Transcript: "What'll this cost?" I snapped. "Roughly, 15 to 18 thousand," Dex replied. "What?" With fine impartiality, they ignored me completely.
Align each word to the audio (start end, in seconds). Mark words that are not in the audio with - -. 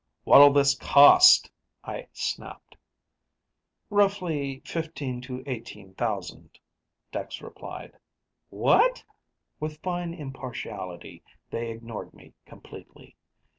"What'll 0.23 0.51
this 0.51 0.73
cost?" 0.73 1.51
I 1.83 2.07
snapped. 2.11 2.75
"Roughly, 3.91 4.63
15 4.65 5.21
to 5.21 5.43
18 5.45 5.93
thousand," 5.93 6.57
Dex 7.11 7.39
replied. 7.39 7.99
"What?" 8.49 9.03
With 9.59 9.77
fine 9.83 10.15
impartiality, 10.15 11.21
they 11.51 11.69
ignored 11.69 12.15
me 12.15 12.33
completely. 12.47 13.15